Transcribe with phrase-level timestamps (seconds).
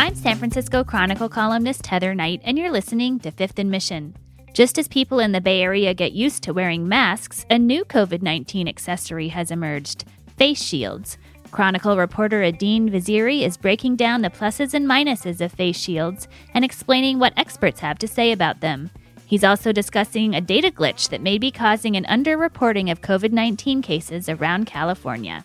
[0.00, 4.14] I'm San Francisco Chronicle columnist Heather Knight, and you're listening to Fifth and Mission.
[4.54, 8.22] Just as people in the Bay Area get used to wearing masks, a new COVID
[8.22, 10.04] 19 accessory has emerged
[10.36, 11.18] face shields.
[11.50, 16.64] Chronicle reporter Aidin Vaziri is breaking down the pluses and minuses of face shields and
[16.64, 18.90] explaining what experts have to say about them.
[19.26, 23.82] He's also discussing a data glitch that may be causing an underreporting of COVID 19
[23.82, 25.44] cases around California.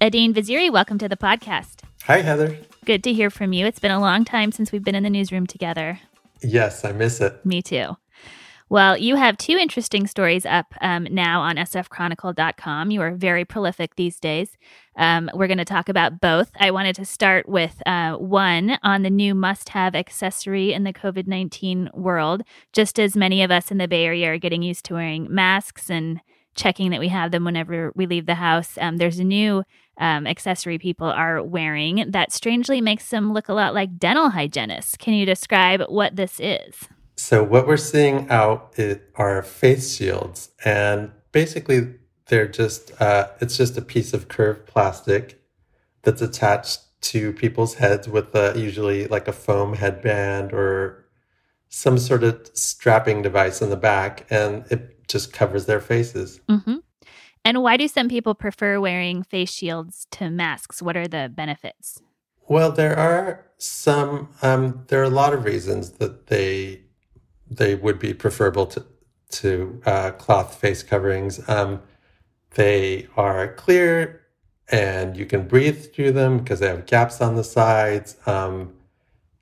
[0.00, 1.82] Aidin Vaziri, welcome to the podcast.
[2.04, 2.56] Hi, Heather.
[2.88, 3.66] Good to hear from you.
[3.66, 6.00] It's been a long time since we've been in the newsroom together.
[6.40, 7.44] Yes, I miss it.
[7.44, 7.98] Me too.
[8.70, 12.90] Well, you have two interesting stories up um, now on sfchronicle.com.
[12.90, 14.56] You are very prolific these days.
[14.96, 16.50] Um, we're going to talk about both.
[16.58, 20.94] I wanted to start with uh, one on the new must have accessory in the
[20.94, 22.42] COVID 19 world.
[22.72, 25.90] Just as many of us in the Bay Area are getting used to wearing masks
[25.90, 26.22] and
[26.54, 29.62] checking that we have them whenever we leave the house, um, there's a new
[29.98, 34.96] um, accessory people are wearing that strangely makes them look a lot like dental hygienists.
[34.96, 36.88] Can you describe what this is?
[37.16, 38.78] So what we're seeing out
[39.16, 41.94] are face shields, and basically
[42.26, 45.42] they're just uh, it's just a piece of curved plastic
[46.02, 51.04] that's attached to people's heads with a, usually like a foam headband or
[51.68, 56.40] some sort of strapping device in the back, and it just covers their faces.
[56.48, 56.76] Mm-hmm.
[57.48, 60.82] And why do some people prefer wearing face shields to masks?
[60.82, 62.02] What are the benefits?
[62.46, 64.28] Well, there are some.
[64.42, 66.82] Um, there are a lot of reasons that they
[67.50, 68.84] they would be preferable to
[69.30, 71.40] to uh, cloth face coverings.
[71.48, 71.80] Um,
[72.54, 74.20] they are clear
[74.70, 78.18] and you can breathe through them because they have gaps on the sides.
[78.26, 78.74] Um,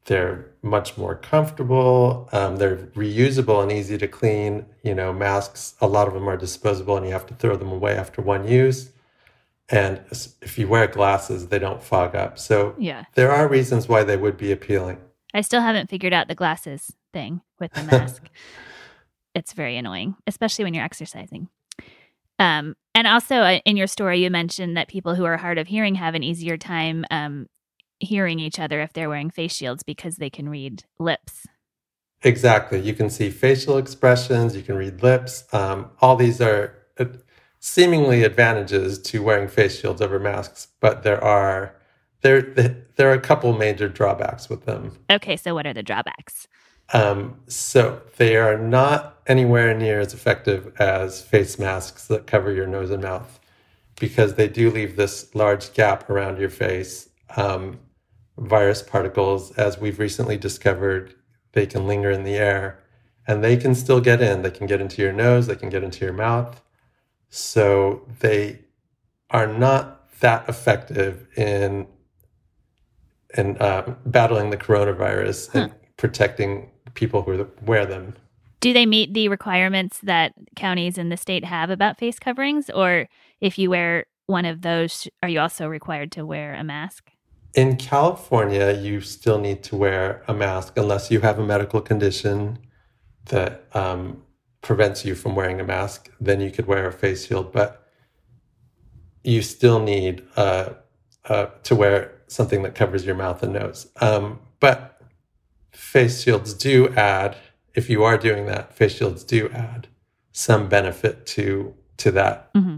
[0.07, 2.29] they're much more comfortable.
[2.33, 4.67] Um, they're reusable and easy to clean.
[4.83, 7.73] You know, masks, a lot of them are disposable and you have to throw them
[7.73, 8.91] away after one use.
[9.69, 10.01] And
[10.43, 12.39] if you wear glasses, they don't fog up.
[12.39, 13.05] So yeah.
[13.15, 14.99] there are reasons why they would be appealing.
[15.35, 18.23] I still haven't figured out the glasses thing with the mask.
[19.35, 21.49] it's very annoying, especially when you're exercising.
[22.39, 25.67] Um, and also uh, in your story, you mentioned that people who are hard of
[25.67, 27.49] hearing have an easier time um,
[27.99, 31.47] hearing each other if they're wearing face shields because they can read lips.
[32.23, 32.81] Exactly.
[32.81, 35.45] You can see facial expressions, you can read lips.
[35.53, 37.07] Um, all these are uh,
[37.61, 41.75] seemingly advantages to wearing face shields over masks, but there are
[42.23, 42.43] there
[42.97, 44.99] there are a couple major drawbacks with them.
[45.11, 46.49] Okay, so what are the drawbacks?
[46.93, 52.67] Um, so they are not anywhere near as effective as face masks that cover your
[52.67, 53.41] nose and mouth
[53.99, 57.09] because they do leave this large gap around your face.
[57.37, 57.79] Um,
[58.39, 61.15] virus particles, as we've recently discovered,
[61.53, 62.83] they can linger in the air
[63.27, 64.43] and they can still get in.
[64.43, 66.63] They can get into your nose, they can get into your mouth.
[67.29, 68.61] So they
[69.31, 71.87] are not that effective in
[73.37, 75.59] in uh, battling the coronavirus huh.
[75.59, 78.15] and protecting people who wear them.
[78.61, 82.71] Do they meet the requirements that counties in the state have about face coverings?
[82.71, 83.09] Or
[83.41, 87.11] if you wear one of those, are you also required to wear a mask?
[87.57, 92.59] In California, you still need to wear a mask unless you have a medical condition
[93.31, 94.23] that um,
[94.61, 96.11] prevents you from wearing a mask.
[96.21, 97.91] Then you could wear a face shield, but
[99.25, 100.75] you still need uh,
[101.25, 103.87] uh, to wear something that covers your mouth and nose.
[104.03, 105.01] Um, but
[105.73, 107.39] face shields do add,
[107.75, 109.89] if you are doing that, face shields do add
[110.33, 112.53] some benefit to to that.
[112.53, 112.77] Mm-hmm.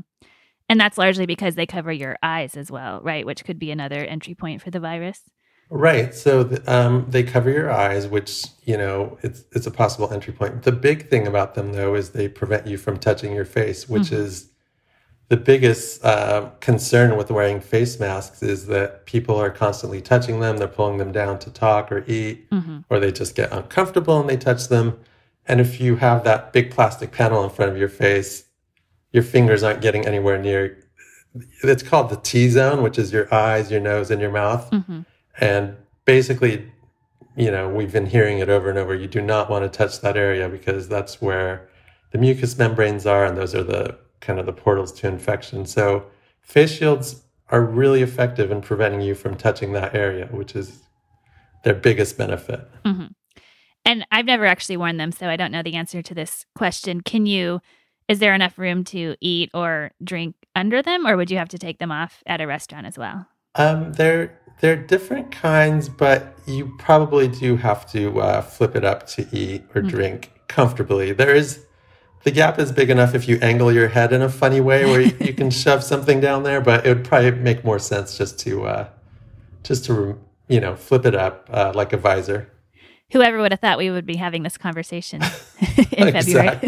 [0.69, 3.25] And that's largely because they cover your eyes as well, right?
[3.25, 5.23] Which could be another entry point for the virus.
[5.71, 6.15] Right.
[6.15, 10.33] So the, um, they cover your eyes, which you know it's it's a possible entry
[10.33, 10.63] point.
[10.63, 14.05] The big thing about them, though, is they prevent you from touching your face, which
[14.05, 14.23] mm-hmm.
[14.23, 14.51] is
[15.29, 20.57] the biggest uh, concern with wearing face masks is that people are constantly touching them.
[20.57, 22.79] They're pulling them down to talk or eat, mm-hmm.
[22.89, 24.99] or they just get uncomfortable and they touch them.
[25.45, 28.45] And if you have that big plastic panel in front of your face,
[29.13, 30.79] your fingers aren't getting anywhere near.
[31.63, 34.71] It's called the T zone, which is your eyes, your nose, and your mouth.
[34.71, 35.01] Mm-hmm.
[35.41, 36.71] And basically,
[37.37, 38.95] you know, we've been hearing it over and over.
[38.95, 41.69] You do not want to touch that area because that's where
[42.11, 45.65] the mucous membranes are, and those are the kind of the portals to infection.
[45.67, 46.07] So
[46.41, 50.83] face shields are really effective in preventing you from touching that area, which is
[51.65, 52.69] their biggest benefit.
[52.85, 53.07] Mm-hmm.
[53.85, 57.01] And I've never actually worn them, so I don't know the answer to this question.
[57.01, 57.61] Can you?
[58.09, 61.59] Is there enough room to eat or drink under them, or would you have to
[61.59, 63.27] take them off at a restaurant as well?
[63.55, 69.07] Um, they're they're different kinds, but you probably do have to uh, flip it up
[69.09, 69.89] to eat or mm-hmm.
[69.89, 71.13] drink comfortably.
[71.13, 71.65] There is
[72.25, 75.01] the gap is big enough if you angle your head in a funny way where
[75.01, 78.39] you, you can shove something down there, but it would probably make more sense just
[78.41, 78.89] to uh,
[79.63, 80.19] just to
[80.49, 82.51] you know, flip it up uh, like a visor.
[83.13, 85.23] Whoever would have thought we would be having this conversation
[85.93, 86.59] in February.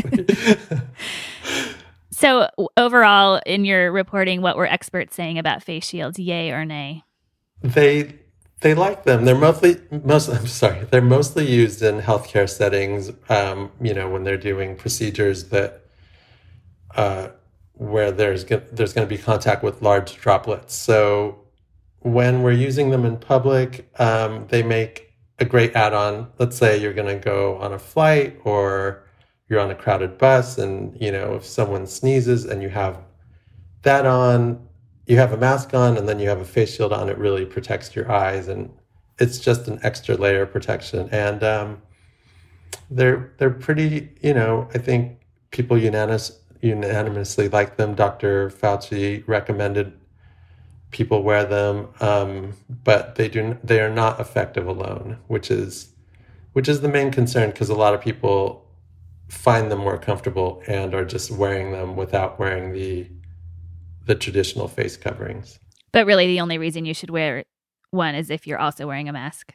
[2.20, 6.18] So, overall, in your reporting, what were experts saying about face shields?
[6.18, 7.02] Yay or nay?
[7.62, 8.14] They
[8.60, 9.24] they like them.
[9.24, 10.28] They're mostly most.
[10.28, 10.84] I'm sorry.
[10.84, 13.10] They're mostly used in healthcare settings.
[13.28, 15.86] Um, you know, when they're doing procedures that
[16.94, 17.28] uh,
[17.72, 20.74] where there's there's going to be contact with large droplets.
[20.74, 21.38] So
[22.00, 26.28] when we're using them in public, um, they make a great add-on.
[26.38, 29.04] Let's say you're going to go on a flight or
[29.50, 32.98] you're on a crowded bus, and you know if someone sneezes and you have
[33.82, 34.66] that on,
[35.06, 37.08] you have a mask on, and then you have a face shield on.
[37.10, 38.72] It really protects your eyes, and
[39.18, 41.08] it's just an extra layer of protection.
[41.10, 41.82] And um,
[42.90, 44.10] they're they're pretty.
[44.22, 45.18] You know, I think
[45.50, 47.94] people unanimous unanimously like them.
[47.94, 48.50] Dr.
[48.50, 49.92] Fauci recommended
[50.92, 52.52] people wear them, um,
[52.84, 55.92] but they do they are not effective alone, which is
[56.52, 58.64] which is the main concern because a lot of people
[59.30, 63.06] find them more comfortable and are just wearing them without wearing the
[64.06, 65.58] the traditional face coverings.
[65.92, 67.44] But really, the only reason you should wear
[67.90, 69.54] one is if you're also wearing a mask.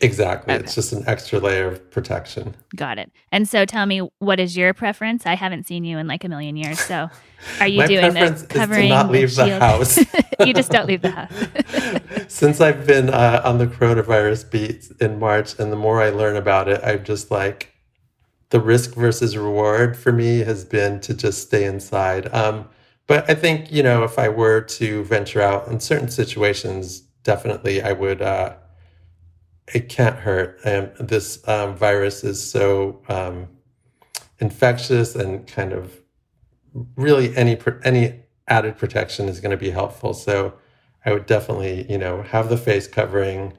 [0.00, 0.52] Exactly.
[0.52, 0.64] Okay.
[0.64, 2.56] It's just an extra layer of protection.
[2.74, 3.12] Got it.
[3.30, 5.24] And so tell me, what is your preference?
[5.24, 6.80] I haven't seen you in like a million years.
[6.80, 7.08] So
[7.60, 8.86] are you doing the covering?
[8.86, 9.98] Is to not leave the, the house.
[10.46, 11.32] you just don't leave the house.
[12.32, 16.36] Since I've been uh, on the coronavirus beat in March, and the more I learn
[16.36, 17.73] about it, I'm just like,
[18.50, 22.32] the risk versus reward for me has been to just stay inside.
[22.34, 22.68] Um,
[23.06, 27.82] but I think, you know, if I were to venture out in certain situations, definitely
[27.82, 28.22] I would.
[28.22, 28.56] Uh,
[29.72, 30.60] it can't hurt.
[31.00, 33.48] This um, virus is so um,
[34.38, 36.00] infectious and kind of
[36.96, 40.12] really any any added protection is going to be helpful.
[40.12, 40.54] So
[41.04, 43.54] I would definitely, you know, have the face covering,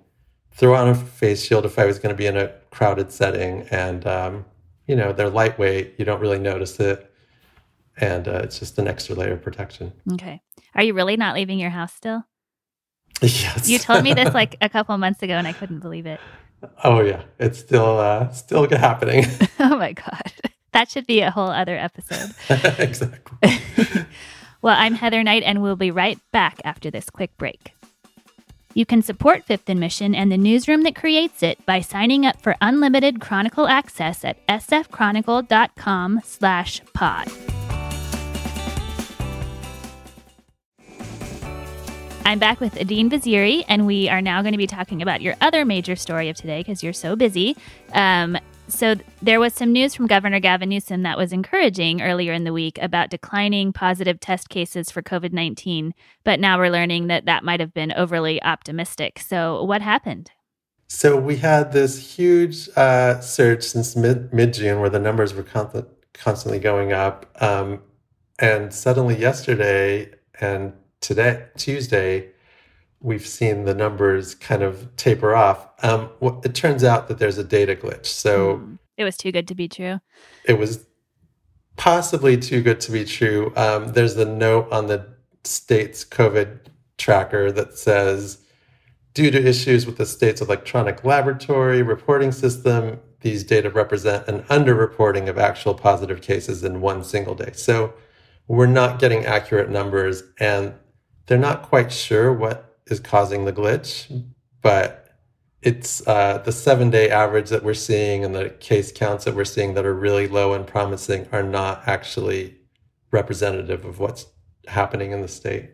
[0.52, 3.68] throw on a face shield if I was going to be in a crowded setting,
[3.72, 4.46] and um,
[4.88, 5.96] you know, they're lightweight.
[5.98, 7.12] You don't really notice it,
[7.98, 9.94] and uh, it's just an extra layer of protection.
[10.14, 10.42] Okay.
[10.76, 12.24] Are you really not leaving your house still?
[13.22, 13.70] Yes.
[13.70, 16.20] You told me this like a couple months ago and I couldn't believe it.
[16.84, 19.26] Oh yeah, it's still uh still happening.
[19.60, 20.34] oh my god.
[20.74, 22.36] That should be a whole other episode.
[22.78, 23.58] exactly.
[24.62, 27.72] well, I'm Heather Knight and we'll be right back after this quick break.
[28.78, 32.42] You can support Fifth and Mission and the newsroom that creates it by signing up
[32.42, 37.32] for unlimited Chronicle access at sfchronicle.com slash pod.
[42.26, 45.36] I'm back with Aidin Vaziri, and we are now going to be talking about your
[45.40, 47.56] other major story of today because you're so busy.
[47.94, 48.38] Um,
[48.68, 52.54] so, there was some news from Governor Gavin Newsom that was encouraging earlier in the
[52.54, 57.44] week about declining positive test cases for COVID 19, but now we're learning that that
[57.44, 59.20] might have been overly optimistic.
[59.20, 60.32] So, what happened?
[60.88, 65.86] So, we had this huge uh, surge since mid June where the numbers were con-
[66.14, 67.26] constantly going up.
[67.42, 67.82] Um,
[68.40, 70.12] and suddenly, yesterday
[70.42, 72.32] and today, Tuesday,
[73.06, 75.70] we've seen the numbers kind of taper off.
[75.84, 76.10] Um,
[76.44, 78.08] it turns out that there's a data glitch.
[78.08, 78.80] So mm.
[78.98, 80.00] it was too good to be true.
[80.46, 80.88] It was
[81.78, 83.54] possibly too good to be true.
[83.56, 85.08] Um, there's a note on the
[85.44, 86.62] state's COVID
[86.98, 88.40] tracker that says,
[89.14, 95.30] due to issues with the state's electronic laboratory reporting system, these data represent an underreporting
[95.30, 97.52] of actual positive cases in one single day.
[97.54, 97.94] So
[98.48, 100.24] we're not getting accurate numbers.
[100.40, 100.74] And
[101.28, 104.26] they're not quite sure what is causing the glitch,
[104.62, 105.06] but
[105.62, 109.46] it's uh, the seven day average that we're seeing and the case counts that we're
[109.46, 112.56] seeing that are really low and promising are not actually
[113.12, 114.28] representative of what's
[114.68, 115.72] happening in the state.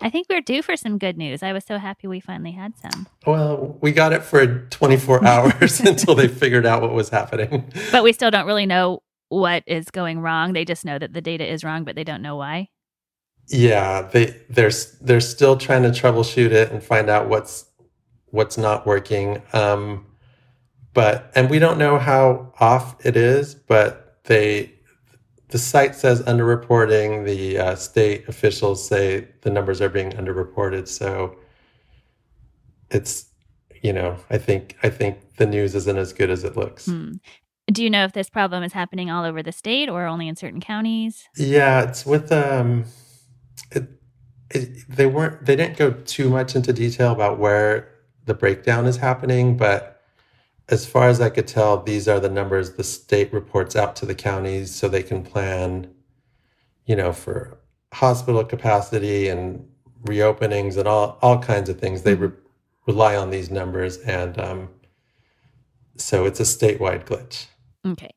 [0.00, 1.42] I think we're due for some good news.
[1.42, 3.06] I was so happy we finally had some.
[3.26, 7.70] Well, we got it for 24 hours until they figured out what was happening.
[7.92, 10.52] But we still don't really know what is going wrong.
[10.52, 12.68] They just know that the data is wrong, but they don't know why
[13.48, 14.70] yeah they they're
[15.00, 17.66] they're still trying to troubleshoot it and find out what's
[18.26, 20.04] what's not working um
[20.94, 24.72] but and we don't know how off it is but they
[25.48, 31.36] the site says underreporting the uh, state officials say the numbers are being underreported so
[32.90, 33.26] it's
[33.82, 37.12] you know i think i think the news isn't as good as it looks hmm.
[37.66, 40.34] do you know if this problem is happening all over the state or only in
[40.34, 42.84] certain counties yeah it's with um
[43.70, 43.88] it,
[44.50, 47.88] it, they weren't they didn't go too much into detail about where
[48.26, 50.02] the breakdown is happening, but
[50.68, 54.06] as far as I could tell, these are the numbers the state reports out to
[54.06, 55.92] the counties so they can plan,
[56.86, 57.58] you know, for
[57.92, 59.68] hospital capacity and
[60.04, 62.02] reopenings and all all kinds of things.
[62.02, 62.32] They re-
[62.86, 64.68] rely on these numbers, and um,
[65.96, 67.46] so it's a statewide glitch.
[67.86, 68.10] Okay.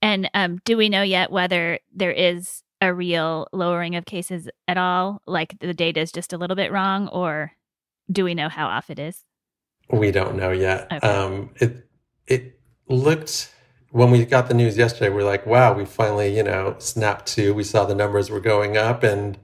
[0.00, 4.76] And um, do we know yet whether there is a real lowering of cases at
[4.76, 5.22] all?
[5.26, 7.52] Like the data is just a little bit wrong, or
[8.10, 9.24] do we know how off it is?
[9.90, 10.92] We don't know yet.
[10.92, 11.06] Okay.
[11.06, 11.88] Um, it
[12.26, 13.52] it looked
[13.90, 15.10] when we got the news yesterday.
[15.10, 17.54] We're like, wow, we finally you know snapped to.
[17.54, 19.38] We saw the numbers were going up, and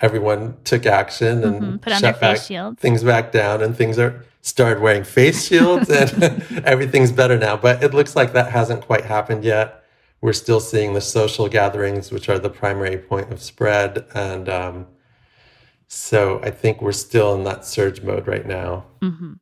[0.00, 1.76] everyone took action and mm-hmm.
[1.76, 2.80] put on their face back, shields.
[2.80, 7.56] Things back down, and things are started wearing face shields, and everything's better now.
[7.56, 9.77] But it looks like that hasn't quite happened yet.
[10.20, 14.86] We're still seeing the social gatherings, which are the primary point of spread, and um,
[15.86, 18.84] so I think we're still in that surge mode right now.
[19.00, 19.34] Mm-hmm.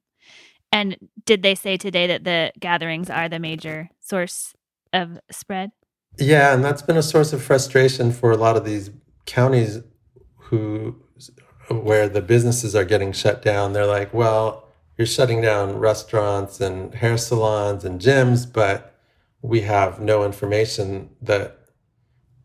[0.73, 4.55] And did they say today that the gatherings are the major source
[4.93, 5.71] of spread?
[6.19, 8.91] Yeah, and that's been a source of frustration for a lot of these
[9.25, 9.81] counties
[10.37, 11.03] who
[11.69, 13.73] where the businesses are getting shut down.
[13.73, 18.96] They're like, well, you're shutting down restaurants and hair salons and gyms, but
[19.43, 21.59] we have no information that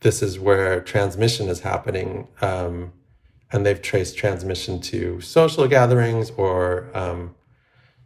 [0.02, 2.28] this is where transmission is happening.
[2.42, 2.94] Um,
[3.52, 7.36] and they've traced transmission to social gatherings or um,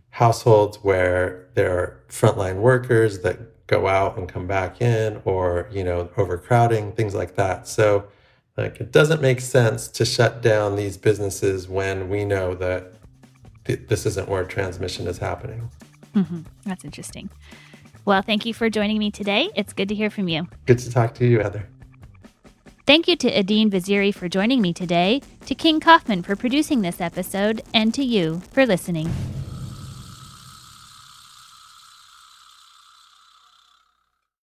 [0.10, 5.84] households where there are frontline workers that go out and come back in or you
[5.84, 8.08] know overcrowding things like that so
[8.58, 12.94] like it doesn't make sense to shut down these businesses when we know that
[13.66, 15.70] th- this isn't where transmission is happening
[16.16, 16.42] mm-hmm.
[16.64, 17.30] that's interesting
[18.06, 19.50] well thank you for joining me today.
[19.56, 20.48] It's good to hear from you.
[20.66, 21.68] Good to talk to you heather.
[22.86, 27.02] Thank you to Aidin Vaziri for joining me today, to King Kaufman for producing this
[27.02, 29.12] episode, and to you for listening.